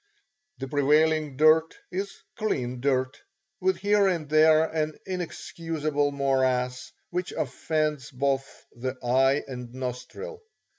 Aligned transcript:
The 0.57 0.67
prevailing 0.67 1.37
dirt 1.37 1.75
is 1.91 2.23
clean 2.35 2.79
dirt, 2.81 3.21
with 3.59 3.77
here 3.77 4.07
and 4.07 4.27
there 4.27 4.63
an 4.63 4.97
inexcusable 5.05 6.11
morass 6.11 6.91
which 7.11 7.31
offends 7.33 8.09
both 8.09 8.65
the 8.75 8.95
eye 9.03 9.43
and 9.47 9.71
the 9.71 9.77
nostril. 9.77 10.41